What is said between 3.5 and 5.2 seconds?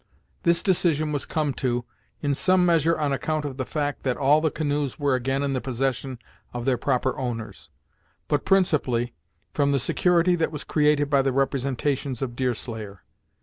the fact that all the canoes were